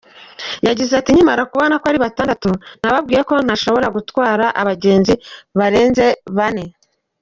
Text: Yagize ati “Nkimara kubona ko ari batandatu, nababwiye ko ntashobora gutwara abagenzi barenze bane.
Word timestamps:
Yagize 0.67 0.93
ati 0.95 1.09
“Nkimara 1.11 1.49
kubona 1.51 1.75
ko 1.81 1.85
ari 1.89 1.99
batandatu, 2.05 2.49
nababwiye 2.81 3.21
ko 3.29 3.35
ntashobora 3.45 3.87
gutwara 3.95 4.45
abagenzi 4.61 5.13
barenze 5.57 6.05
bane. 6.37 6.63